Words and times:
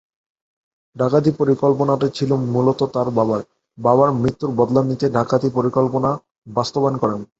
ডাকাতি 0.95 1.31
পরিকল্পনাটি 1.31 2.07
ছিলো 2.09 2.35
মূলত 2.53 2.79
তার 2.93 3.07
বাবার, 3.09 3.41
বাবার 3.77 4.09
মৃত্যুর 4.13 4.51
বদলা 4.51 4.81
নিতে 4.83 5.05
ডাকাতি 5.09 5.49
পরিকল্পনা 5.49 6.09
বাস্তবায়ন 6.47 6.95
করেন। 6.97 7.21